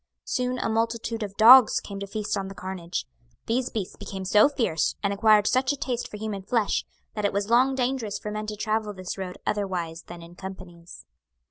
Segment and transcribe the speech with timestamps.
[0.25, 3.05] Soon a multitude of dogs came to feast on the carnage.
[3.45, 7.31] These beasts became so fierce, and acquired such a taste for human flesh, that it
[7.33, 11.05] was long dangerous for men to travel this road otherwise than in companies.